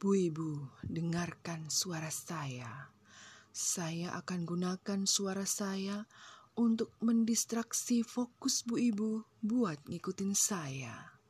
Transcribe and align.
Bu 0.00 0.16
Ibu, 0.16 0.80
dengarkan 0.88 1.68
suara 1.68 2.08
saya. 2.08 2.88
Saya 3.52 4.16
akan 4.16 4.48
gunakan 4.48 5.04
suara 5.04 5.44
saya 5.44 6.08
untuk 6.56 6.96
mendistraksi 7.04 8.00
fokus 8.00 8.64
Bu 8.64 8.80
Ibu 8.80 9.28
buat 9.44 9.76
ngikutin 9.84 10.32
saya. 10.32 11.20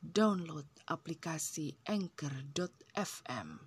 Download 0.00 0.64
aplikasi 0.88 1.76
Anchor.fm 1.84 3.60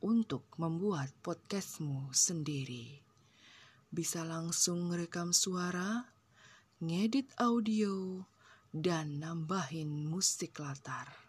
untuk 0.00 0.48
membuat 0.56 1.12
podcastmu 1.20 2.08
sendiri. 2.08 3.04
Bisa 3.92 4.24
langsung 4.24 4.96
rekam 4.96 5.36
suara, 5.36 6.08
ngedit 6.80 7.36
audio, 7.36 8.24
dan 8.72 9.20
nambahin 9.20 10.08
musik 10.08 10.56
latar. 10.56 11.23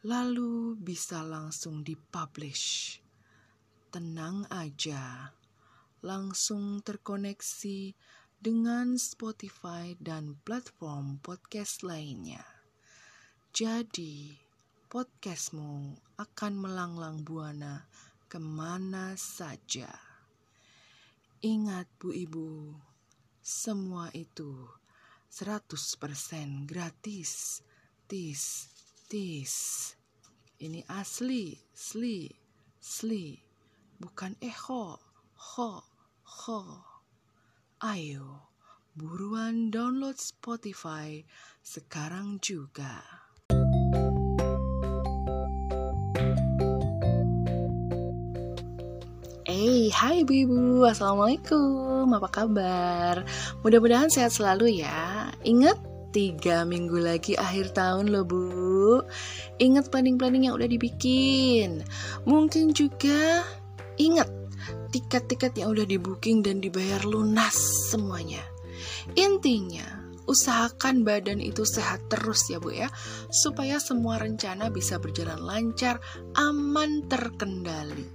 Lalu 0.00 0.80
bisa 0.80 1.20
langsung 1.20 1.84
dipublish. 1.84 2.96
Tenang 3.92 4.48
aja, 4.48 5.28
langsung 6.00 6.80
terkoneksi 6.80 7.92
dengan 8.40 8.96
Spotify 8.96 9.92
dan 10.00 10.40
platform 10.40 11.20
podcast 11.20 11.84
lainnya. 11.84 12.40
Jadi, 13.52 14.40
podcastmu 14.88 16.00
akan 16.16 16.52
melanglang 16.56 17.20
buana 17.20 17.84
ke 18.24 18.40
mana 18.40 19.12
saja. 19.20 19.92
Ingat 21.44 21.84
Bu 22.00 22.16
Ibu, 22.16 22.72
semua 23.44 24.08
itu 24.16 24.64
100% 25.28 26.64
gratis. 26.64 27.60
Tis, 28.08 28.66
tis. 29.10 29.90
Ini 30.62 30.86
asli, 30.86 31.58
sli, 31.74 32.30
sli. 32.78 33.34
Bukan 33.98 34.38
eho, 34.38 34.94
ho, 35.34 35.72
ho. 36.22 36.62
Ayo, 37.82 38.54
buruan 38.94 39.74
download 39.74 40.14
Spotify 40.14 41.26
sekarang 41.58 42.38
juga. 42.38 43.02
Hey, 49.42 49.90
hai 49.90 50.22
ibu-ibu, 50.22 50.86
assalamualaikum, 50.86 52.06
apa 52.14 52.28
kabar? 52.30 53.26
Mudah-mudahan 53.66 54.06
sehat 54.06 54.38
selalu 54.38 54.86
ya. 54.86 55.34
Ingat 55.42 55.82
tiga 56.14 56.62
minggu 56.62 57.02
lagi 57.02 57.34
akhir 57.34 57.74
tahun 57.74 58.14
loh 58.14 58.22
bu. 58.22 58.59
Ingat 59.62 59.92
planning-planning 59.92 60.48
yang 60.50 60.56
udah 60.58 60.68
dibikin. 60.70 61.84
Mungkin 62.26 62.72
juga 62.74 63.44
ingat 64.00 64.28
tiket-tiket 64.90 65.60
yang 65.60 65.72
udah 65.72 65.86
di 65.86 65.96
booking 65.96 66.42
dan 66.42 66.58
dibayar 66.58 67.00
lunas 67.06 67.54
semuanya. 67.90 68.42
Intinya, 69.14 69.86
usahakan 70.26 71.02
badan 71.02 71.42
itu 71.42 71.66
sehat 71.66 72.06
terus 72.06 72.46
ya 72.50 72.62
Bu 72.62 72.74
ya, 72.74 72.88
supaya 73.30 73.82
semua 73.82 74.18
rencana 74.18 74.70
bisa 74.70 74.98
berjalan 74.98 75.40
lancar, 75.42 75.98
aman, 76.38 77.06
terkendali. 77.10 78.06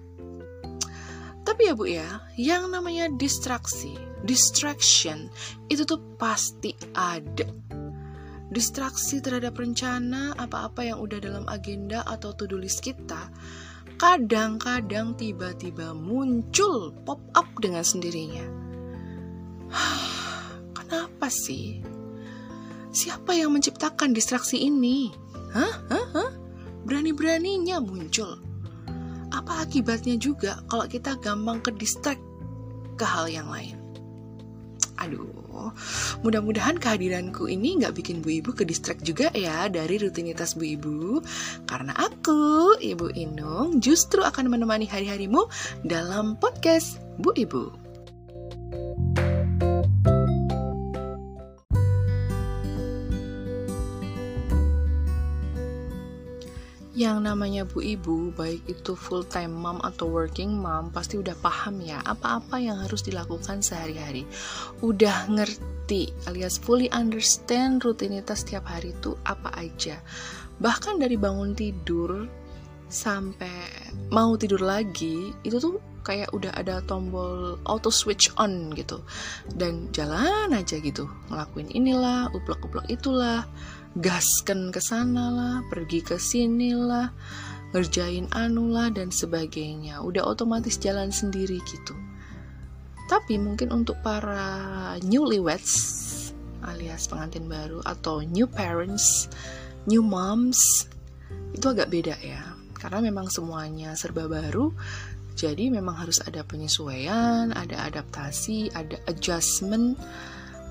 Tapi 1.45 1.61
ya 1.69 1.73
Bu 1.77 1.85
ya, 1.85 2.09
yang 2.35 2.73
namanya 2.73 3.11
distraksi, 3.15 3.93
distraction 4.25 5.29
itu 5.69 5.85
tuh 5.85 6.01
pasti 6.17 6.73
ada. 6.97 7.45
Distraksi 8.55 9.19
terhadap 9.19 9.59
rencana 9.59 10.31
apa-apa 10.39 10.87
yang 10.87 11.03
udah 11.03 11.19
dalam 11.19 11.43
agenda 11.51 12.07
atau 12.07 12.31
to-do 12.31 12.55
list 12.55 12.79
kita, 12.79 13.27
kadang-kadang 13.99 15.11
tiba-tiba 15.19 15.91
muncul 15.91 16.95
pop 17.03 17.19
up 17.35 17.51
dengan 17.59 17.83
sendirinya. 17.83 18.47
Kenapa 20.79 21.27
sih? 21.27 21.83
Siapa 22.95 23.35
yang 23.35 23.51
menciptakan 23.51 24.15
distraksi 24.15 24.63
ini? 24.63 25.11
Hah? 25.51 25.75
Hah? 25.91 26.07
Hah? 26.15 26.31
Berani-beraninya 26.88 27.83
muncul 27.83 28.39
apa 29.35 29.67
akibatnya 29.67 30.15
juga 30.15 30.63
kalau 30.71 30.88
kita 30.88 31.19
gampang 31.19 31.59
ke 31.59 31.69
distract 31.75 32.23
ke 32.95 33.03
hal 33.03 33.27
yang 33.27 33.51
lain. 33.51 33.84
Aduh, 35.05 35.69
mudah-mudahan 36.25 36.81
kehadiranku 36.81 37.45
ini 37.45 37.77
nggak 37.77 37.93
bikin 37.93 38.25
Bu 38.25 38.41
Ibu 38.41 38.57
ke 38.57 38.63
distract 38.66 39.05
juga 39.05 39.29
ya 39.38 39.69
dari 39.69 40.01
rutinitas 40.01 40.57
Bu 40.57 40.66
Ibu. 40.66 41.21
Karena 41.69 41.93
aku, 41.93 42.73
Ibu 42.81 43.13
Inung, 43.13 43.77
justru 43.77 44.25
akan 44.25 44.49
menemani 44.49 44.89
hari-harimu 44.89 45.45
dalam 45.85 46.41
podcast 46.41 46.97
Bu 47.21 47.31
Ibu. 47.38 47.84
Yang 56.95 57.17
namanya 57.28 57.67
bu 57.67 57.83
ibu, 57.83 58.31
baik 58.39 58.72
itu 58.72 58.95
full 58.95 59.28
time 59.28 59.51
mom 59.51 59.83
atau 59.83 60.07
working 60.07 60.56
mom, 60.56 60.95
pasti 60.95 61.19
udah 61.19 61.35
paham 61.44 61.83
ya 61.83 62.00
apa-apa 62.07 62.56
yang 62.56 62.79
harus 62.79 63.03
dilakukan 63.03 63.59
sehari-hari. 63.59 64.23
Udah 64.79 65.28
ngerti 65.28 66.16
alias 66.23 66.56
fully 66.56 66.88
understand 66.95 67.83
rutinitas 67.83 68.47
setiap 68.47 68.63
hari 68.72 68.95
itu 68.95 69.11
apa 69.28 69.51
aja. 69.59 70.00
Bahkan 70.63 71.03
dari 71.03 71.19
bangun 71.19 71.51
tidur 71.51 72.31
sampai 72.88 73.91
mau 74.07 74.39
tidur 74.39 74.63
lagi, 74.63 75.35
itu 75.44 75.59
tuh 75.59 75.83
kayak 76.07 76.31
udah 76.31 76.56
ada 76.56 76.79
tombol 76.88 77.59
auto 77.67 77.91
switch 77.91 78.31
on 78.39 78.72
gitu. 78.72 79.03
Dan 79.51 79.91
jalan 79.91 80.56
aja 80.56 80.79
gitu, 80.79 81.12
ngelakuin 81.27 81.67
inilah, 81.75 82.31
uplek-uplek 82.31 82.88
itulah 82.88 83.44
gaskan 83.95 84.72
ke 84.75 84.83
sana 84.83 85.31
lah, 85.31 85.56
pergi 85.72 86.03
ke 86.03 86.19
sini 86.19 86.75
lah, 86.75 87.11
ngerjain 87.72 88.28
anu 88.35 88.72
lah 88.72 88.91
dan 88.91 89.11
sebagainya. 89.11 90.03
Udah 90.03 90.28
otomatis 90.28 90.75
jalan 90.79 91.11
sendiri 91.11 91.59
gitu. 91.63 91.95
Tapi 93.06 93.38
mungkin 93.38 93.69
untuk 93.72 94.01
para 94.01 94.97
newlyweds 95.06 96.03
alias 96.66 97.06
pengantin 97.06 97.45
baru 97.45 97.79
atau 97.85 98.25
new 98.25 98.50
parents, 98.50 99.29
new 99.85 100.01
moms 100.01 100.89
itu 101.53 101.66
agak 101.69 101.94
beda 101.94 102.17
ya. 102.19 102.41
Karena 102.75 103.06
memang 103.06 103.29
semuanya 103.29 103.94
serba 103.94 104.25
baru, 104.25 104.73
jadi 105.35 105.67
memang 105.67 106.00
harus 106.00 106.19
ada 106.23 106.41
penyesuaian, 106.47 107.53
ada 107.53 107.85
adaptasi, 107.85 108.73
ada 108.73 108.97
adjustment 109.06 110.00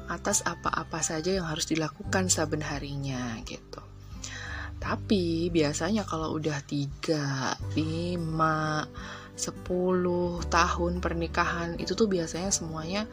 atas 0.08 0.44
apa-apa 0.44 1.00
saja 1.00 1.32
yang 1.32 1.46
harus 1.48 1.64
dilakukan 1.68 2.28
saben 2.28 2.60
harinya 2.60 3.40
gitu. 3.48 3.80
Tapi 4.80 5.48
biasanya 5.48 6.04
kalau 6.04 6.36
udah 6.36 6.60
3, 6.60 7.56
5, 7.72 7.80
10 9.34 10.52
tahun 10.52 10.92
pernikahan 11.00 11.80
itu 11.80 11.96
tuh 11.96 12.06
biasanya 12.06 12.52
semuanya 12.52 13.08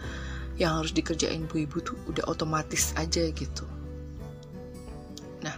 yang 0.60 0.84
harus 0.84 0.92
dikerjain 0.92 1.48
bu 1.48 1.64
ibu 1.64 1.80
tuh 1.80 1.96
udah 2.12 2.28
otomatis 2.28 2.92
aja 3.00 3.24
gitu. 3.32 3.66
Nah, 5.42 5.56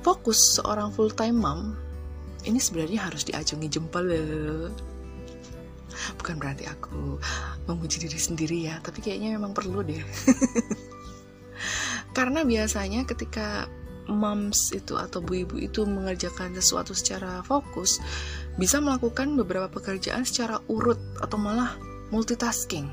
fokus 0.00 0.58
seorang 0.58 0.90
full 0.90 1.12
time 1.12 1.38
mom 1.38 1.76
ini 2.42 2.58
sebenarnya 2.58 3.06
harus 3.06 3.22
diacungi 3.22 3.68
jempol 3.70 4.10
bukan 6.18 6.38
berarti 6.38 6.68
aku 6.68 7.18
memuji 7.70 8.02
diri 8.02 8.18
sendiri 8.18 8.58
ya 8.66 8.78
tapi 8.82 9.04
kayaknya 9.04 9.36
memang 9.36 9.54
perlu 9.54 9.84
deh. 9.84 9.98
Karena 12.16 12.44
biasanya 12.44 13.08
ketika 13.08 13.66
moms 14.10 14.74
itu 14.74 14.98
atau 14.98 15.22
bu 15.22 15.46
ibu 15.46 15.56
itu 15.62 15.86
mengerjakan 15.86 16.52
sesuatu 16.58 16.92
secara 16.92 17.40
fokus 17.46 18.02
bisa 18.58 18.82
melakukan 18.82 19.38
beberapa 19.38 19.70
pekerjaan 19.70 20.26
secara 20.26 20.58
urut 20.68 20.98
atau 21.22 21.38
malah 21.38 21.78
multitasking. 22.10 22.90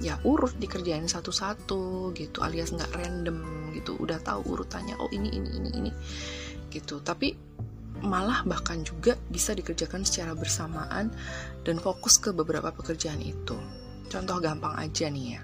Ya 0.00 0.16
urut 0.24 0.56
dikerjain 0.56 1.04
satu-satu 1.04 2.12
gitu 2.16 2.40
alias 2.40 2.72
nggak 2.72 2.92
random 2.96 3.70
gitu. 3.76 3.96
Udah 4.00 4.20
tahu 4.20 4.56
urutannya 4.56 4.96
oh 5.00 5.08
ini 5.12 5.28
ini 5.32 5.50
ini 5.60 5.70
ini. 5.76 5.92
Gitu. 6.72 7.00
Tapi 7.04 7.36
malah 8.00 8.42
bahkan 8.48 8.80
juga 8.82 9.16
bisa 9.28 9.52
dikerjakan 9.52 10.04
secara 10.04 10.32
bersamaan 10.36 11.12
dan 11.64 11.76
fokus 11.78 12.16
ke 12.16 12.32
beberapa 12.32 12.72
pekerjaan 12.72 13.20
itu. 13.20 13.56
Contoh 14.10 14.42
gampang 14.42 14.74
aja 14.74 15.06
nih 15.06 15.38
ya, 15.38 15.42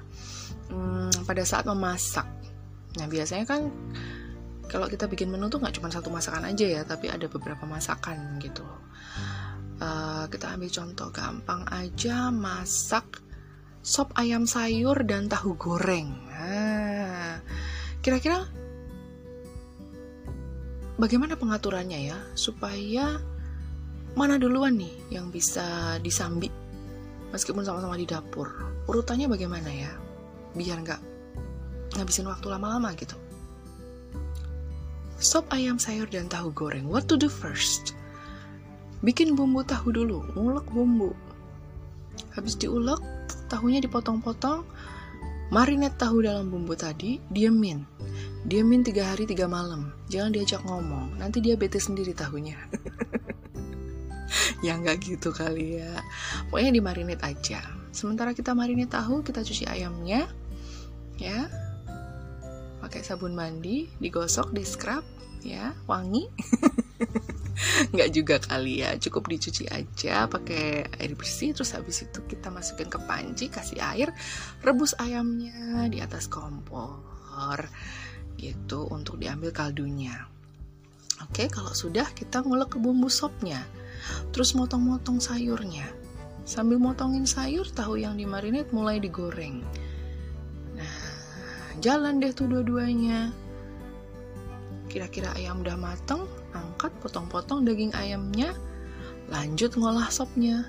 hmm, 0.75 1.23
pada 1.29 1.47
saat 1.47 1.65
memasak. 1.71 2.27
Nah 2.99 3.07
biasanya 3.07 3.47
kan 3.47 3.71
kalau 4.67 4.91
kita 4.91 5.07
bikin 5.07 5.31
menu 5.31 5.47
tuh 5.47 5.63
nggak 5.63 5.79
cuma 5.79 5.89
satu 5.93 6.11
masakan 6.11 6.51
aja 6.51 6.67
ya, 6.67 6.83
tapi 6.83 7.07
ada 7.07 7.31
beberapa 7.31 7.63
masakan 7.63 8.43
gitu. 8.43 8.67
Uh, 9.77 10.25
kita 10.33 10.57
ambil 10.57 10.73
contoh 10.73 11.09
gampang 11.13 11.63
aja 11.69 12.33
masak 12.33 13.21
sop 13.87 14.11
ayam 14.19 14.49
sayur 14.51 14.99
dan 15.07 15.31
tahu 15.31 15.55
goreng. 15.55 16.11
Nah, 16.27 17.39
kira-kira 18.03 18.43
bagaimana 20.97 21.37
pengaturannya 21.37 22.09
ya 22.13 22.19
supaya 22.33 23.21
mana 24.17 24.41
duluan 24.41 24.81
nih 24.81 24.93
yang 25.13 25.29
bisa 25.29 25.97
disambi 26.01 26.49
meskipun 27.33 27.65
sama-sama 27.65 28.01
di 28.01 28.09
dapur. 28.09 28.49
Urutannya 28.89 29.29
bagaimana 29.29 29.69
ya 29.69 29.93
biar 30.57 30.81
nggak 30.81 31.01
ngabisin 32.01 32.29
waktu 32.29 32.47
lama-lama 32.49 32.97
gitu. 32.97 33.17
Sop 35.21 35.49
ayam 35.53 35.81
sayur 35.81 36.09
dan 36.09 36.29
tahu 36.29 36.53
goreng 36.53 36.89
what 36.89 37.09
to 37.09 37.17
do 37.17 37.29
first? 37.29 37.97
Bikin 39.05 39.37
bumbu 39.37 39.65
tahu 39.65 39.93
dulu 39.93 40.25
ngulek 40.33 40.65
bumbu. 40.73 41.13
Habis 42.33 42.57
diulek 42.57 43.01
tahunya 43.53 43.85
dipotong-potong 43.85 44.65
marinate 45.53 45.97
tahu 46.01 46.25
dalam 46.25 46.49
bumbu 46.49 46.75
tadi 46.75 47.21
diemin 47.31 47.85
diemin 48.47 48.87
tiga 48.87 49.11
hari 49.11 49.27
tiga 49.27 49.51
malam. 49.51 49.91
Jangan 50.07 50.31
diajak 50.31 50.63
ngomong. 50.63 51.19
Nanti 51.19 51.43
dia 51.43 51.59
bete 51.59 51.83
sendiri 51.83 52.15
tahunya. 52.15 52.59
Ya 54.65 54.75
nggak 54.75 55.05
gitu 55.05 55.31
kali 55.37 55.79
ya. 55.79 56.01
Pokoknya 56.49 56.73
dimarinate 56.73 57.23
aja. 57.23 57.61
Sementara 57.93 58.33
kita 58.33 58.57
marinate 58.57 58.91
tahu 58.91 59.21
kita 59.23 59.45
cuci 59.45 59.69
ayamnya 59.69 60.27
ya. 61.21 61.47
Pakai 62.83 63.05
sabun 63.05 63.37
mandi 63.37 63.87
digosok 64.01 64.57
di 64.57 64.65
scrub 64.65 65.05
ya. 65.45 65.77
Wangi. 65.87 66.25
Nggak 67.93 68.11
juga 68.11 68.37
kali 68.41 68.83
ya. 68.83 68.97
Cukup 68.97 69.29
dicuci 69.29 69.69
aja 69.69 70.25
pakai 70.27 70.89
air 70.89 71.13
bersih. 71.15 71.53
Terus 71.53 71.77
habis 71.77 72.03
itu 72.03 72.25
kita 72.25 72.49
masukin 72.49 72.89
ke 72.89 72.99
panci 73.05 73.53
kasih 73.53 73.79
air 73.79 74.09
rebus 74.65 74.97
ayamnya 74.99 75.87
di 75.93 76.01
atas 76.01 76.27
kompor 76.27 77.69
gitu 78.37 78.89
untuk 78.93 79.21
diambil 79.21 79.51
kaldunya. 79.53 80.29
Oke 81.25 81.49
kalau 81.49 81.73
sudah 81.73 82.05
kita 82.13 82.45
ngulek 82.45 82.77
ke 82.77 82.79
bumbu 82.79 83.09
sopnya. 83.09 83.65
Terus 84.31 84.53
motong-motong 84.53 85.19
sayurnya. 85.19 85.89
Sambil 86.47 86.79
motongin 86.79 87.27
sayur 87.27 87.67
tahu 87.73 87.99
yang 87.99 88.15
dimarinate 88.15 88.71
mulai 88.71 89.03
digoreng. 89.03 89.65
Nah 90.77 90.99
jalan 91.81 92.23
deh 92.23 92.31
tuh 92.31 92.47
dua-duanya. 92.47 93.33
Kira-kira 94.87 95.35
ayam 95.35 95.65
udah 95.65 95.75
mateng 95.75 96.29
angkat 96.55 96.93
potong-potong 97.03 97.67
daging 97.67 97.91
ayamnya. 97.97 98.55
Lanjut 99.33 99.75
ngolah 99.75 100.07
sopnya. 100.13 100.69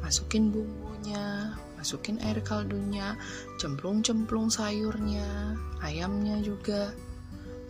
Masukin 0.00 0.48
bumbunya 0.48 1.52
masukin 1.80 2.20
air 2.20 2.44
kaldunya 2.44 3.16
cemplung-cemplung 3.56 4.52
sayurnya 4.52 5.56
ayamnya 5.80 6.36
juga. 6.44 6.92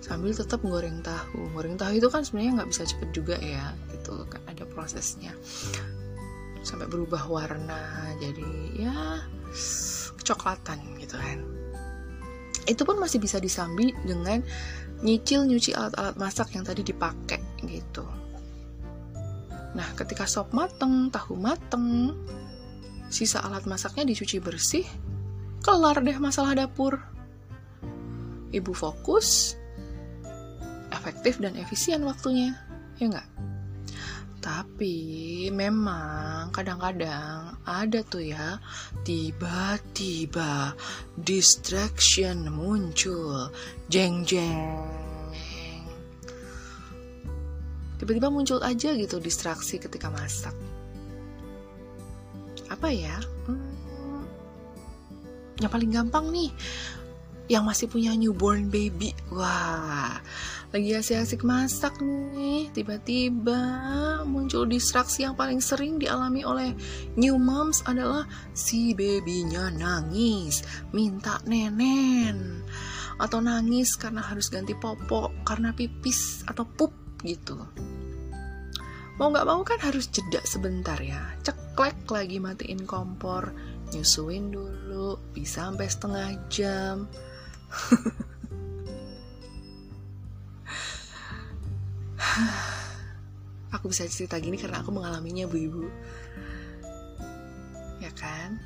Sambil 0.02 0.34
tetap 0.34 0.64
goreng 0.66 0.98
tahu. 1.06 1.46
Goreng 1.54 1.78
tahu 1.78 2.02
itu 2.02 2.08
kan 2.10 2.26
sebenarnya 2.26 2.58
nggak 2.58 2.70
bisa 2.74 2.82
cepet 2.90 3.08
juga 3.14 3.38
ya 3.38 3.70
gitu. 3.94 4.26
Kan 4.26 4.42
ada 4.50 4.66
prosesnya. 4.66 5.30
Sampai 6.66 6.90
berubah 6.90 7.30
warna 7.30 8.10
jadi 8.18 8.50
ya 8.74 9.22
kecoklatan 10.18 10.98
gitu 10.98 11.14
kan. 11.14 11.38
Itu 12.66 12.82
pun 12.82 12.98
masih 12.98 13.22
bisa 13.22 13.38
disambi 13.38 13.94
dengan 14.02 14.42
nyicil 15.00 15.48
nyuci 15.48 15.72
alat-alat 15.72 16.16
masak 16.18 16.52
yang 16.52 16.66
tadi 16.66 16.84
dipakai 16.84 17.40
gitu. 17.64 18.04
Nah, 19.70 19.86
ketika 19.94 20.26
sop 20.26 20.50
mateng, 20.50 21.14
tahu 21.14 21.38
mateng, 21.38 22.10
sisa 23.10 23.42
alat 23.42 23.66
masaknya 23.66 24.06
dicuci 24.08 24.38
bersih, 24.38 24.86
kelar 25.60 26.00
deh 26.00 26.16
masalah 26.16 26.56
dapur. 26.56 27.02
Ibu 28.50 28.72
fokus, 28.74 29.54
efektif 30.94 31.42
dan 31.42 31.58
efisien 31.58 32.02
waktunya, 32.06 32.54
ya 32.96 33.10
nggak? 33.10 33.28
Tapi 34.40 34.96
memang 35.52 36.48
kadang-kadang 36.48 37.60
ada 37.68 38.00
tuh 38.08 38.24
ya 38.24 38.56
tiba-tiba 39.04 40.72
distraction 41.20 42.48
muncul 42.48 43.52
jeng-jeng 43.92 44.80
tiba-tiba 48.00 48.32
muncul 48.32 48.64
aja 48.64 48.96
gitu 48.96 49.20
distraksi 49.20 49.76
ketika 49.76 50.08
masak 50.08 50.56
apa 52.70 52.88
ya 52.88 53.18
hmm, 53.50 54.22
yang 55.60 55.70
paling 55.70 55.90
gampang 55.92 56.30
nih 56.32 56.50
yang 57.50 57.66
masih 57.66 57.90
punya 57.90 58.14
newborn 58.14 58.70
baby. 58.70 59.10
Wah 59.34 60.22
lagi 60.70 60.94
asik-asik 60.94 61.42
masak 61.42 61.98
nih 61.98 62.70
tiba-tiba 62.70 63.58
muncul 64.22 64.70
distraksi 64.70 65.26
yang 65.26 65.34
paling 65.34 65.58
sering 65.58 65.98
dialami 65.98 66.46
oleh 66.46 66.70
new 67.18 67.34
moms 67.42 67.82
adalah 67.90 68.22
si 68.54 68.94
babynya 68.94 69.74
nangis 69.74 70.62
minta 70.94 71.42
nenen 71.42 72.62
atau 73.18 73.42
nangis 73.42 73.98
karena 73.98 74.22
harus 74.22 74.46
ganti 74.46 74.78
popok 74.78 75.42
karena 75.42 75.74
pipis 75.74 76.46
atau 76.46 76.62
pup 76.62 76.94
gitu 77.26 77.58
mau 79.20 79.28
nggak 79.28 79.44
mau 79.44 79.60
kan 79.60 79.76
harus 79.84 80.08
jeda 80.08 80.40
sebentar 80.48 80.96
ya. 80.96 81.20
Ceklek 81.44 82.08
lagi 82.08 82.40
matiin 82.40 82.88
kompor 82.88 83.52
nyusuin 83.92 84.48
dulu 84.48 85.20
bisa 85.36 85.68
sampai 85.68 85.92
setengah 85.92 86.40
jam. 86.48 87.04
Aku 93.76 93.92
bisa 93.92 94.08
cerita 94.08 94.40
gini 94.40 94.56
karena 94.56 94.80
aku 94.82 94.90
mengalaminya 94.90 95.44
bu 95.46 95.56
ibu. 95.60 95.84
Ya 98.00 98.10
kan? 98.16 98.56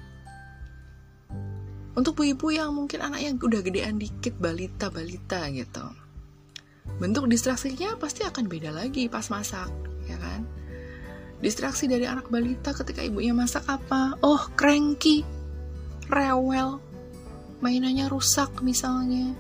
Untuk 1.99 2.15
bu 2.17 2.31
ibu 2.31 2.55
yang 2.55 2.73
mungkin 2.73 3.03
anak 3.05 3.21
yang 3.21 3.37
udah 3.37 3.61
gedean 3.61 3.99
dikit 4.01 4.39
balita 4.41 4.89
balita 4.89 5.51
gitu. 5.53 5.85
Bentuk 7.03 7.29
distraksinya 7.29 7.99
pasti 8.01 8.25
akan 8.25 8.49
beda 8.49 8.73
lagi 8.73 9.13
pas 9.13 9.29
masak 9.29 9.94
kan? 10.25 10.41
Distraksi 11.45 11.85
dari 11.85 12.09
anak 12.09 12.33
balita 12.33 12.73
ketika 12.73 13.05
ibunya 13.05 13.37
masak 13.37 13.69
apa? 13.69 14.17
Oh 14.25 14.49
cranky 14.57 15.21
rewel 16.09 16.81
mainannya 17.61 18.09
rusak 18.09 18.65
misalnya. 18.65 19.37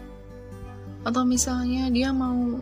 Atau 1.04 1.24
misalnya 1.24 1.88
dia 1.88 2.12
mau 2.12 2.60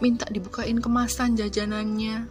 minta 0.00 0.24
dibukain 0.32 0.80
kemasan 0.80 1.36
jajanannya. 1.36 2.28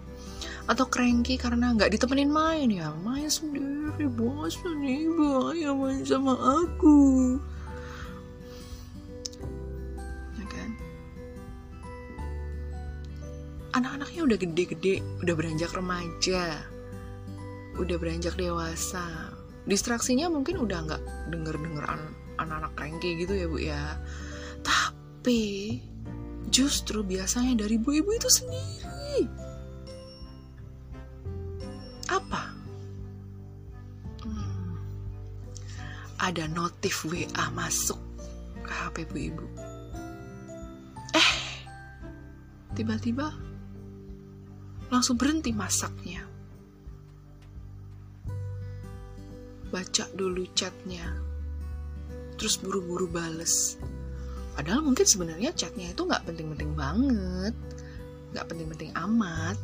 Atau 0.65 0.89
cranky 0.89 1.37
karena 1.37 1.77
nggak 1.77 1.93
ditemenin 1.93 2.33
main. 2.33 2.69
Ya 2.73 2.89
main 3.05 3.29
sendiri 3.29 4.09
bosan 4.09 4.81
nih 4.81 5.05
ya 5.61 5.77
main 5.77 6.01
sama 6.01 6.33
aku 6.33 7.37
anak-anaknya 13.75 14.21
udah 14.23 14.37
gede-gede 14.39 14.95
udah 15.21 15.33
beranjak 15.35 15.71
remaja 15.75 16.63
udah 17.75 17.97
beranjak 17.99 18.33
dewasa 18.39 19.35
distraksinya 19.67 20.31
mungkin 20.31 20.57
udah 20.63 20.79
nggak 20.87 21.01
denger-denger 21.29 21.83
anak-anak 22.39 22.71
cranky 22.79 23.19
gitu 23.19 23.33
ya 23.35 23.45
bu 23.51 23.57
ya 23.59 23.83
tapi 24.63 25.83
justru 26.49 27.01
biasanya 27.01 27.65
dari 27.65 27.75
ibu-ibu 27.75 28.09
itu 28.13 28.29
sendiri. 28.29 29.27
Apa? 32.05 32.53
Hmm, 34.21 34.77
ada 36.21 36.45
notif 36.49 37.05
WA 37.09 37.45
masuk 37.53 37.97
ke 38.61 38.71
HP 38.71 38.95
ibu-ibu. 39.09 39.45
Eh, 41.17 41.31
tiba-tiba 42.77 43.33
langsung 44.89 45.17
berhenti 45.17 45.51
masaknya. 45.55 46.23
Baca 49.73 50.05
dulu 50.15 50.45
chatnya, 50.55 51.03
terus 52.37 52.55
buru-buru 52.61 53.09
bales 53.11 53.75
Padahal 54.55 54.79
mungkin 54.87 55.03
sebenarnya 55.03 55.51
chatnya 55.51 55.91
itu 55.91 56.07
nggak 56.07 56.23
penting-penting 56.23 56.71
banget, 56.79 57.51
nggak 58.31 58.47
penting-penting 58.47 58.91
amat. 58.95 59.59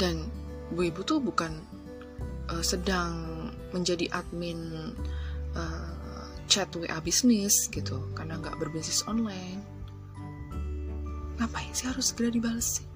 Dan 0.00 0.24
Bu 0.72 0.88
Ibu 0.88 1.04
tuh 1.04 1.20
bukan 1.20 1.52
uh, 2.48 2.64
sedang 2.64 3.46
menjadi 3.76 4.08
admin 4.16 4.90
uh, 5.52 6.24
chat 6.48 6.72
WA 6.72 6.96
bisnis 7.04 7.68
gitu, 7.68 8.00
karena 8.16 8.40
nggak 8.40 8.56
berbisnis 8.56 9.04
online. 9.04 9.60
Ngapain 11.40 11.72
sih 11.74 11.90
harus 11.90 12.14
segera 12.14 12.30
dibales 12.30 12.80
sih? 12.80 12.86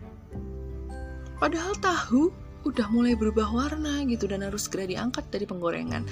Padahal 1.38 1.75
tahu 1.78 2.35
udah 2.66 2.87
mulai 2.90 3.14
berubah 3.14 3.49
warna 3.49 4.02
gitu 4.11 4.26
dan 4.26 4.42
harus 4.42 4.66
segera 4.66 4.90
diangkat 4.90 5.30
dari 5.30 5.47
penggorengan. 5.47 6.02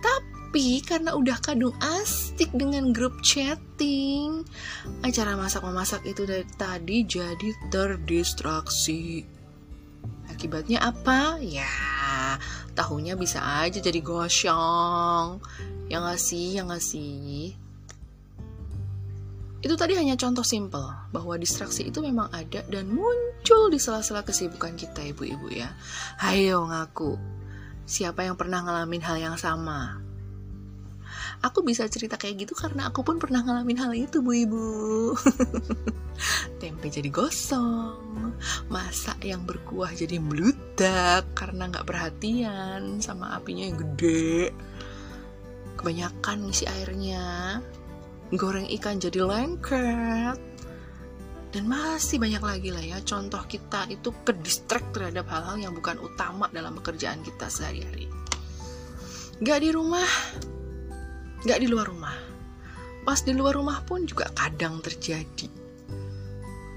Tapi 0.00 0.80
karena 0.82 1.12
udah 1.12 1.38
kadung 1.44 1.76
asik 1.78 2.50
dengan 2.56 2.90
grup 2.90 3.14
chatting, 3.20 4.42
acara 5.04 5.36
masak-memasak 5.36 6.02
itu 6.08 6.24
dari 6.24 6.46
tadi 6.56 7.04
jadi 7.04 7.48
terdistraksi. 7.68 9.22
Akibatnya 10.32 10.80
apa? 10.80 11.36
Ya, 11.44 11.68
tahunya 12.72 13.14
bisa 13.20 13.44
aja 13.60 13.76
jadi 13.78 14.00
gosong. 14.00 15.44
Yang 15.92 16.02
ngasih, 16.06 16.48
yang 16.56 16.68
ngasih. 16.72 17.52
Itu 19.60 19.76
tadi 19.76 19.92
hanya 19.92 20.16
contoh 20.16 20.40
simple 20.40 21.12
bahwa 21.12 21.36
distraksi 21.36 21.92
itu 21.92 22.00
memang 22.00 22.32
ada 22.32 22.64
dan 22.64 22.88
muncul 22.88 23.68
di 23.68 23.76
sela-sela 23.76 24.24
kesibukan 24.24 24.72
kita 24.72 25.04
ibu-ibu 25.12 25.52
ya. 25.52 25.68
Hayo 26.16 26.64
ngaku. 26.64 27.20
Siapa 27.84 28.24
yang 28.24 28.40
pernah 28.40 28.64
ngalamin 28.64 29.04
hal 29.04 29.20
yang 29.20 29.36
sama? 29.36 30.00
Aku 31.40 31.64
bisa 31.64 31.88
cerita 31.88 32.20
kayak 32.20 32.44
gitu 32.44 32.52
karena 32.52 32.92
aku 32.92 33.00
pun 33.00 33.16
pernah 33.16 33.40
ngalamin 33.40 33.80
hal 33.80 33.92
itu 33.96 34.20
bu 34.20 34.32
ibu. 34.32 34.68
Tempe 36.60 36.92
jadi 36.92 37.08
gosong, 37.08 38.36
masak 38.68 39.24
yang 39.24 39.48
berkuah 39.48 39.92
jadi 39.96 40.20
meludak 40.20 41.24
karena 41.32 41.72
nggak 41.72 41.88
perhatian 41.88 43.00
sama 43.00 43.32
apinya 43.36 43.64
yang 43.64 43.80
gede. 43.80 44.52
Kebanyakan 45.80 46.44
ngisi 46.44 46.68
airnya, 46.68 47.58
goreng 48.34 48.66
ikan 48.78 49.02
jadi 49.02 49.26
lengket. 49.26 50.38
Dan 51.50 51.66
masih 51.66 52.22
banyak 52.22 52.38
lagi 52.38 52.70
lah 52.70 52.84
ya 52.84 52.98
contoh 53.02 53.42
kita 53.50 53.90
itu 53.90 54.14
ke 54.22 54.30
terhadap 54.94 55.26
hal-hal 55.26 55.58
yang 55.58 55.74
bukan 55.74 55.98
utama 55.98 56.46
dalam 56.54 56.78
pekerjaan 56.78 57.26
kita 57.26 57.50
sehari-hari. 57.50 58.06
Gak 59.42 59.66
di 59.66 59.74
rumah 59.74 60.06
gak 61.42 61.58
di 61.58 61.66
luar 61.66 61.90
rumah. 61.90 62.14
Pas 63.02 63.18
di 63.26 63.34
luar 63.34 63.58
rumah 63.58 63.82
pun 63.82 64.06
juga 64.06 64.30
kadang 64.30 64.78
terjadi. 64.78 65.50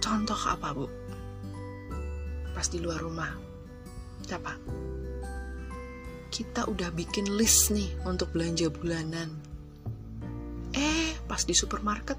Contoh 0.01 0.39
apa 0.49 0.73
bu? 0.73 0.87
Pas 2.57 2.65
di 2.65 2.81
luar 2.81 2.97
rumah. 2.97 3.29
Siapa? 4.25 4.57
Kita 6.33 6.65
udah 6.65 6.89
bikin 6.89 7.29
list 7.37 7.69
nih 7.69 7.93
untuk 8.09 8.33
belanja 8.33 8.73
bulanan 8.73 9.42
pas 11.33 11.41
di 11.41 11.57
supermarket, 11.57 12.13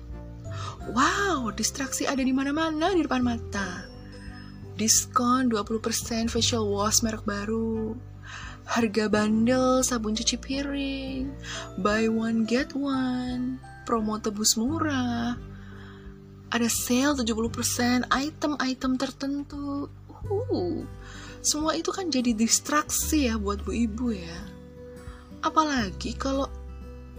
wow, 0.90 1.54
distraksi 1.54 2.02
ada 2.02 2.18
di 2.18 2.34
mana-mana 2.34 2.90
di 2.90 3.06
depan 3.06 3.22
mata. 3.22 3.86
Diskon 4.74 5.46
20% 5.54 6.26
facial 6.26 6.66
wash 6.66 7.06
merek 7.06 7.22
baru. 7.22 7.94
Harga 8.66 9.06
bandel 9.06 9.86
sabun 9.86 10.18
cuci 10.18 10.34
piring. 10.34 11.30
Buy 11.78 12.10
one 12.10 12.42
get 12.42 12.74
one. 12.74 13.62
Promo 13.86 14.18
tebus 14.18 14.58
murah. 14.58 15.38
Ada 16.50 16.66
sale 16.66 17.14
70% 17.22 18.10
item-item 18.10 18.98
tertentu. 18.98 19.86
Uh, 20.26 20.82
semua 21.38 21.78
itu 21.78 21.94
kan 21.94 22.10
jadi 22.10 22.34
distraksi 22.34 23.30
ya 23.30 23.38
buat 23.38 23.62
bu 23.62 23.70
ibu 23.70 24.10
ya. 24.10 24.42
Apalagi 25.38 26.18
kalau 26.18 26.50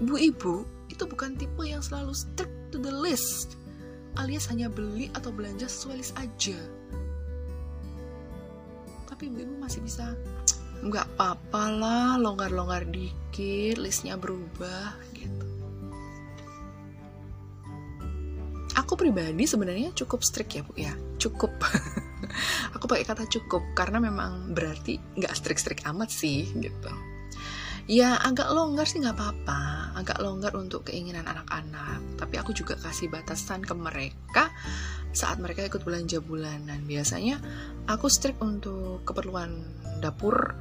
bu 0.04 0.20
ibu 0.20 0.75
itu 0.96 1.04
bukan 1.04 1.36
tipe 1.36 1.64
yang 1.68 1.84
selalu 1.84 2.16
stick 2.16 2.48
to 2.72 2.80
the 2.80 2.92
list 2.92 3.60
alias 4.16 4.48
hanya 4.48 4.72
beli 4.72 5.12
atau 5.12 5.32
belanja 5.32 5.68
sesuai 5.68 5.96
list 6.00 6.14
aja. 6.16 6.58
Tapi 9.12 9.32
ibu-ibu 9.32 9.60
masih 9.60 9.84
bisa 9.84 10.16
nggak 10.84 11.08
apa-apa 11.16 11.64
lah 11.72 12.10
longgar-longgar 12.20 12.88
dikit 12.88 13.80
listnya 13.80 14.20
berubah 14.20 14.96
gitu. 15.16 15.48
Aku 18.76 19.00
pribadi 19.00 19.48
sebenarnya 19.48 19.96
cukup 19.96 20.20
strict 20.20 20.52
ya 20.52 20.62
bu 20.64 20.74
ya. 20.76 20.94
Cukup. 21.16 21.52
Aku 22.76 22.92
pakai 22.92 23.08
kata 23.08 23.24
cukup 23.28 23.64
karena 23.72 24.04
memang 24.04 24.52
berarti 24.52 25.00
nggak 25.16 25.32
strict-strict 25.32 25.88
amat 25.88 26.12
sih 26.12 26.52
gitu 26.60 27.15
ya 27.86 28.18
agak 28.18 28.50
longgar 28.50 28.90
sih 28.90 29.02
nggak 29.02 29.18
apa-apa. 29.18 29.94
Agak 29.96 30.20
longgar 30.20 30.54
untuk 30.58 30.90
keinginan 30.90 31.26
anak-anak. 31.26 32.20
Tapi 32.20 32.36
aku 32.42 32.52
juga 32.52 32.76
kasih 32.76 33.08
batasan 33.08 33.64
ke 33.64 33.74
mereka 33.78 34.52
saat 35.16 35.40
mereka 35.40 35.64
ikut 35.64 35.86
belanja 35.86 36.20
bulanan. 36.20 36.84
Biasanya 36.84 37.40
aku 37.88 38.12
strict 38.12 38.42
untuk 38.42 39.06
keperluan 39.08 39.64
dapur 40.04 40.58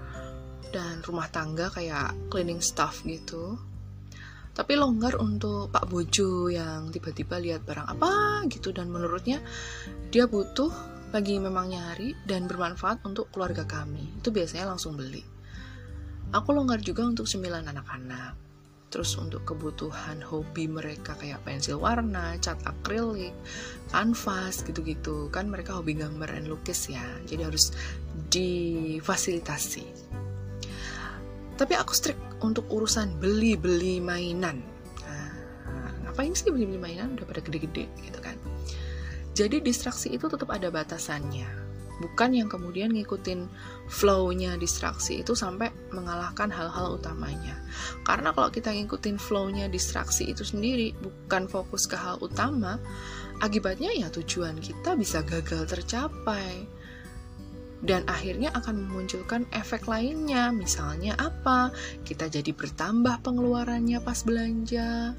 dan 0.71 1.03
rumah 1.03 1.27
tangga 1.33 1.73
kayak 1.73 2.15
cleaning 2.31 2.63
stuff 2.63 3.03
gitu. 3.03 3.59
Tapi 4.55 4.79
longgar 4.79 5.19
untuk 5.19 5.75
Pak 5.75 5.91
Bojo 5.91 6.47
yang 6.47 6.95
tiba-tiba 6.95 7.43
lihat 7.43 7.67
barang 7.67 7.91
apa 7.99 8.47
gitu. 8.47 8.71
Dan 8.71 8.87
menurutnya 8.93 9.43
dia 10.15 10.31
butuh 10.31 10.71
lagi 11.11 11.43
memang 11.43 11.75
nyari 11.75 12.15
dan 12.23 12.47
bermanfaat 12.47 13.03
untuk 13.03 13.35
keluarga 13.35 13.67
kami. 13.67 14.23
Itu 14.23 14.31
biasanya 14.31 14.71
langsung 14.71 14.95
beli 14.95 15.34
Aku 16.35 16.51
longgar 16.51 16.83
juga 16.83 17.07
untuk 17.07 17.31
sembilan 17.31 17.71
anak-anak. 17.71 18.35
Terus 18.91 19.15
untuk 19.19 19.47
kebutuhan 19.47 20.19
hobi 20.19 20.67
mereka 20.67 21.15
kayak 21.15 21.47
pensil 21.47 21.79
warna, 21.79 22.35
cat 22.43 22.59
akrilik, 22.67 23.31
kanvas 23.95 24.67
gitu-gitu. 24.67 25.31
Kan 25.31 25.47
mereka 25.47 25.79
hobi 25.79 25.95
gambar 25.95 26.35
dan 26.35 26.51
lukis 26.51 26.91
ya. 26.91 27.07
Jadi 27.23 27.43
harus 27.47 27.71
difasilitasi. 28.35 29.87
Tapi 31.55 31.75
aku 31.79 31.95
strict 31.95 32.43
untuk 32.43 32.67
urusan 32.67 33.15
beli-beli 33.23 34.03
mainan. 34.03 34.59
Nah, 35.07 35.31
ngapain 36.03 36.35
sih 36.35 36.51
beli-beli 36.51 36.83
mainan 36.83 37.15
udah 37.15 37.31
pada 37.31 37.47
gede-gede 37.47 37.87
gitu 38.03 38.19
kan. 38.19 38.35
Jadi 39.39 39.63
distraksi 39.63 40.11
itu 40.11 40.27
tetap 40.27 40.51
ada 40.51 40.67
batasannya 40.71 41.64
bukan 42.03 42.35
yang 42.35 42.49
kemudian 42.51 42.91
ngikutin 42.91 43.47
flow-nya 43.87 44.59
distraksi 44.59 45.23
itu 45.23 45.37
sampai 45.37 45.71
mengalahkan 45.95 46.51
hal-hal 46.51 46.99
utamanya. 46.99 47.55
Karena 48.03 48.35
kalau 48.35 48.51
kita 48.51 48.75
ngikutin 48.75 49.21
flow-nya 49.21 49.71
distraksi 49.71 50.31
itu 50.31 50.43
sendiri, 50.43 50.97
bukan 50.99 51.47
fokus 51.47 51.87
ke 51.87 51.95
hal 51.95 52.19
utama, 52.19 52.81
akibatnya 53.39 53.95
ya 53.95 54.11
tujuan 54.11 54.59
kita 54.59 54.99
bisa 54.99 55.23
gagal 55.23 55.69
tercapai. 55.71 56.67
Dan 57.85 58.09
akhirnya 58.09 58.49
akan 58.57 58.89
memunculkan 58.89 59.45
efek 59.53 59.85
lainnya, 59.85 60.49
misalnya 60.49 61.13
apa? 61.21 61.69
Kita 62.01 62.33
jadi 62.33 62.49
bertambah 62.57 63.21
pengeluarannya 63.21 64.01
pas 64.01 64.25
belanja. 64.25 65.13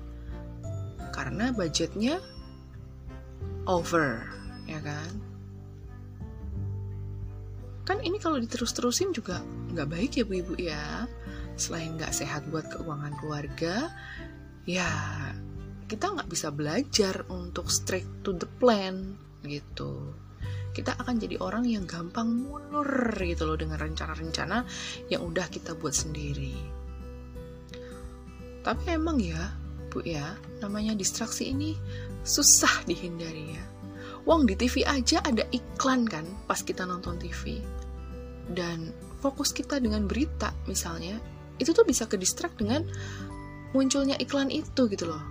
Karena 1.14 1.54
budgetnya 1.54 2.18
over, 3.70 4.26
ya 4.66 4.82
kan? 4.82 5.35
Kan 7.86 8.02
ini 8.02 8.18
kalau 8.18 8.42
diterus-terusin 8.42 9.14
juga 9.14 9.40
nggak 9.72 9.88
baik 9.88 10.12
ya 10.18 10.24
bu 10.26 10.34
ibu 10.42 10.54
ya. 10.58 11.06
Selain 11.56 11.96
nggak 11.96 12.12
sehat 12.12 12.50
buat 12.52 12.68
keuangan 12.68 13.16
keluarga 13.22 13.88
ya 14.66 14.90
kita 15.86 16.18
nggak 16.18 16.28
bisa 16.28 16.50
belajar 16.50 17.24
untuk 17.30 17.70
straight 17.70 18.26
to 18.26 18.34
the 18.34 18.50
plan 18.60 19.14
gitu. 19.46 20.12
Kita 20.76 20.98
akan 21.00 21.16
jadi 21.16 21.40
orang 21.40 21.64
yang 21.64 21.88
gampang 21.88 22.28
mundur 22.28 23.16
gitu 23.24 23.48
loh 23.48 23.56
dengan 23.56 23.80
rencana-rencana 23.80 24.68
yang 25.08 25.24
udah 25.24 25.48
kita 25.48 25.78
buat 25.78 25.96
sendiri. 25.96 26.58
Tapi 28.66 28.84
emang 28.92 29.22
ya 29.22 29.54
bu 29.94 30.04
ya 30.04 30.36
namanya 30.60 30.98
distraksi 30.98 31.54
ini 31.54 31.78
susah 32.26 32.84
dihindari 32.84 33.56
ya 33.56 33.75
Wong 34.26 34.50
di 34.50 34.58
TV 34.58 34.82
aja 34.82 35.22
ada 35.22 35.46
iklan 35.54 36.10
kan 36.10 36.26
pas 36.50 36.58
kita 36.66 36.82
nonton 36.82 37.22
TV. 37.22 37.62
Dan 38.50 38.90
fokus 39.22 39.54
kita 39.54 39.78
dengan 39.78 40.10
berita 40.10 40.50
misalnya, 40.66 41.22
itu 41.62 41.72
tuh 41.72 41.86
bisa 41.86 42.10
ke 42.10 42.18
distract 42.18 42.58
dengan 42.58 42.86
munculnya 43.78 44.18
iklan 44.18 44.50
itu 44.50 44.90
gitu 44.90 45.06
loh. 45.06 45.22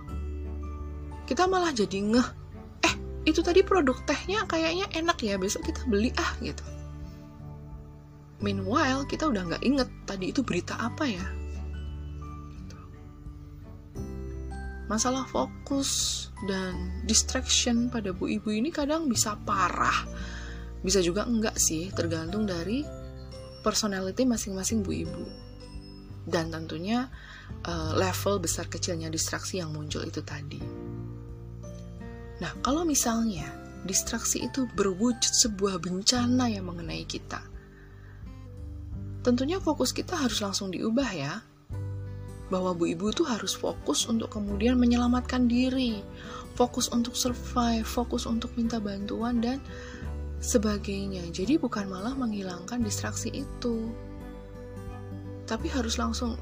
Kita 1.27 1.43
malah 1.43 1.75
jadi 1.75 1.99
ngeh, 1.99 2.27
eh 2.87 2.95
itu 3.27 3.43
tadi 3.43 3.67
produk 3.67 3.99
tehnya 4.07 4.47
kayaknya 4.47 4.87
enak 4.95 5.19
ya, 5.19 5.35
besok 5.35 5.67
kita 5.67 5.83
beli 5.91 6.15
ah 6.15 6.31
gitu. 6.39 6.63
Meanwhile, 8.39 9.07
kita 9.07 9.27
udah 9.27 9.43
nggak 9.47 9.63
inget 9.63 9.89
tadi 10.07 10.31
itu 10.31 10.39
berita 10.39 10.75
apa 10.79 11.03
ya. 11.07 11.25
Masalah 14.85 15.25
fokus 15.25 16.23
dan 16.45 17.01
distraction 17.05 17.89
pada 17.89 18.13
bu 18.13 18.29
ibu 18.29 18.49
ini 18.53 18.69
kadang 18.69 19.09
bisa 19.09 19.37
parah. 19.45 20.05
Bisa 20.85 21.01
juga 21.01 21.25
enggak 21.25 21.57
sih 21.57 21.89
tergantung 21.89 22.45
dari 22.45 22.85
personality 23.65 24.23
masing-masing 24.27 24.85
bu 24.85 24.91
ibu. 24.93 25.25
Dan 26.25 26.49
tentunya 26.49 27.09
uh, 27.65 27.91
level 27.93 28.41
besar 28.41 28.65
kecilnya 28.69 29.09
distraksi 29.09 29.61
yang 29.61 29.73
muncul 29.73 30.01
itu 30.01 30.21
tadi. 30.25 30.61
Nah 32.41 32.51
kalau 32.61 32.85
misalnya 32.85 33.49
distraksi 33.85 34.45
itu 34.45 34.65
berwujud 34.73 35.29
sebuah 35.29 35.77
bencana 35.77 36.49
yang 36.49 36.65
mengenai 36.65 37.05
kita 37.05 37.55
tentunya 39.25 39.57
fokus 39.57 39.89
kita 39.89 40.13
harus 40.13 40.37
langsung 40.37 40.69
diubah 40.69 41.09
ya 41.17 41.41
bahwa 42.53 42.77
bu 42.77 42.93
ibu 42.93 43.09
tuh 43.09 43.25
harus 43.25 43.57
fokus 43.57 44.05
untuk 44.05 44.29
kemudian 44.29 44.77
menyelamatkan 44.77 45.49
diri, 45.49 46.01
fokus 46.53 46.93
untuk 46.93 47.17
survive, 47.17 47.85
fokus 47.85 48.29
untuk 48.29 48.53
minta 48.53 48.77
bantuan 48.77 49.41
dan 49.41 49.57
sebagainya. 50.39 51.25
Jadi 51.33 51.57
bukan 51.57 51.89
malah 51.89 52.13
menghilangkan 52.13 52.85
distraksi 52.85 53.33
itu. 53.33 53.89
Tapi 55.45 55.67
harus 55.73 55.97
langsung 55.97 56.37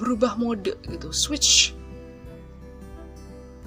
berubah 0.00 0.34
mode 0.36 0.76
gitu, 0.88 1.12
switch 1.14 1.72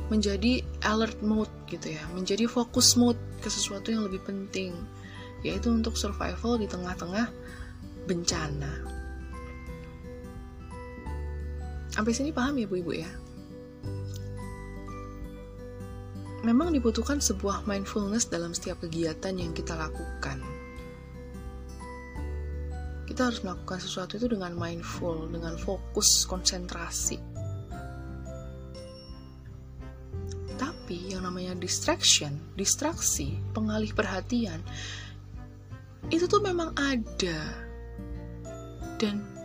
menjadi 0.09 0.65
alert 0.81 1.21
mode 1.21 1.53
gitu 1.69 1.93
ya, 1.93 2.03
menjadi 2.17 2.49
fokus 2.49 2.97
mode 2.97 3.21
ke 3.45 3.47
sesuatu 3.47 3.93
yang 3.93 4.03
lebih 4.09 4.19
penting, 4.25 4.73
yaitu 5.45 5.69
untuk 5.69 5.93
survival 5.93 6.57
di 6.57 6.65
tengah-tengah 6.65 7.29
bencana. 8.09 8.98
Sampai 11.99 12.15
sini 12.15 12.31
paham 12.31 12.55
ya 12.55 12.63
Bu 12.63 12.79
Ibu 12.79 12.95
ya? 12.95 13.11
Memang 16.47 16.71
dibutuhkan 16.71 17.19
sebuah 17.19 17.67
mindfulness 17.67 18.31
dalam 18.31 18.55
setiap 18.55 18.79
kegiatan 18.79 19.35
yang 19.35 19.51
kita 19.51 19.75
lakukan. 19.75 20.39
Kita 23.03 23.27
harus 23.27 23.43
melakukan 23.43 23.83
sesuatu 23.83 24.15
itu 24.15 24.31
dengan 24.31 24.55
mindful, 24.55 25.27
dengan 25.27 25.59
fokus, 25.59 26.23
konsentrasi. 26.23 27.19
Tapi 30.55 31.11
yang 31.11 31.27
namanya 31.27 31.51
distraction, 31.59 32.39
distraksi, 32.55 33.35
pengalih 33.51 33.91
perhatian, 33.91 34.63
itu 36.07 36.31
tuh 36.31 36.39
memang 36.39 36.71
ada. 36.79 37.59
Dan 38.95 39.38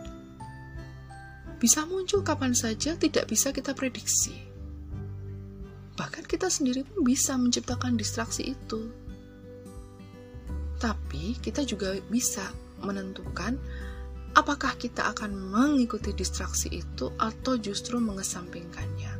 bisa 1.65 1.81
muncul 1.89 2.21
kapan 2.21 2.53
saja, 2.53 2.93
tidak 2.93 3.25
bisa 3.25 3.49
kita 3.49 3.73
prediksi. 3.73 4.37
Bahkan 5.97 6.29
kita 6.29 6.45
sendiri 6.45 6.85
pun 6.85 7.01
bisa 7.01 7.33
menciptakan 7.41 7.97
distraksi 7.97 8.53
itu. 8.53 8.85
Tapi 10.77 11.33
kita 11.41 11.65
juga 11.65 11.97
bisa 12.05 12.53
menentukan 12.85 13.57
apakah 14.37 14.77
kita 14.77 15.09
akan 15.09 15.33
mengikuti 15.33 16.13
distraksi 16.13 16.69
itu 16.69 17.09
atau 17.17 17.57
justru 17.57 17.97
mengesampingkannya. 17.97 19.13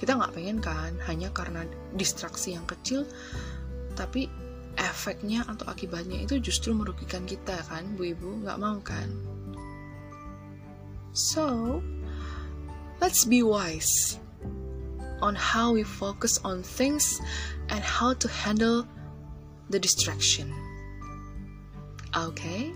Kita 0.00 0.16
nggak 0.16 0.32
pengen 0.32 0.64
kan 0.64 0.96
hanya 1.12 1.28
karena 1.36 1.68
distraksi 1.92 2.56
yang 2.56 2.64
kecil, 2.64 3.04
tapi 4.00 4.32
efeknya 4.80 5.44
atau 5.44 5.68
akibatnya 5.68 6.24
itu 6.24 6.40
justru 6.40 6.72
merugikan 6.72 7.28
kita 7.28 7.60
kan, 7.68 7.84
bu 8.00 8.16
ibu 8.16 8.40
nggak 8.48 8.56
mau 8.56 8.80
kan? 8.80 9.33
So, 11.14 11.78
let's 12.98 13.22
be 13.22 13.46
wise 13.46 14.18
on 15.22 15.38
how 15.38 15.70
we 15.70 15.86
focus 15.86 16.42
on 16.42 16.66
things 16.66 17.22
and 17.70 17.78
how 17.86 18.18
to 18.18 18.26
handle 18.26 18.82
the 19.70 19.78
distraction. 19.78 20.50
Okay? 22.10 22.74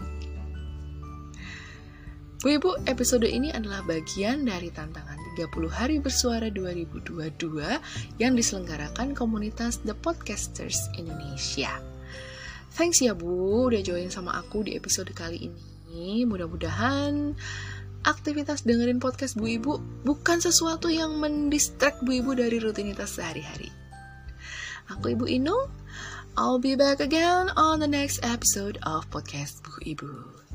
Bu 2.38 2.54
Ibu, 2.62 2.87
episode 2.87 3.26
ini 3.26 3.50
adalah 3.50 3.83
bagian 3.83 4.47
dari 4.47 4.71
tantangan 4.71 5.18
30 5.35 5.50
hari 5.75 5.99
bersuara 5.99 6.47
2022 6.47 7.18
yang 8.23 8.38
diselenggarakan 8.38 9.18
komunitas 9.18 9.83
The 9.83 9.99
Podcasters 9.99 10.78
Indonesia. 10.95 11.83
Thanks 12.78 13.02
ya 13.02 13.18
Bu, 13.18 13.66
udah 13.66 13.83
join 13.83 14.14
sama 14.14 14.38
aku 14.38 14.62
di 14.62 14.78
episode 14.78 15.11
kali 15.11 15.50
ini. 15.50 16.23
Mudah-mudahan 16.23 17.35
aktivitas 18.09 18.65
dengerin 18.65 18.99
podcast 18.99 19.37
Bu 19.37 19.61
Ibu 19.61 20.05
bukan 20.09 20.41
sesuatu 20.41 20.88
yang 20.88 21.21
mendistract 21.21 22.00
Bu 22.00 22.25
Ibu 22.25 22.41
dari 22.41 22.57
rutinitas 22.57 23.21
sehari-hari. 23.21 23.69
Aku 24.88 25.12
Ibu 25.12 25.29
Inung, 25.29 25.69
I'll 26.41 26.57
be 26.57 26.73
back 26.73 27.05
again 27.05 27.53
on 27.61 27.85
the 27.85 27.91
next 27.91 28.25
episode 28.25 28.81
of 28.88 29.05
podcast 29.12 29.61
Bu 29.61 29.77
Ibu. 29.85 30.09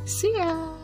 See 0.10 0.34
ya! 0.34 0.83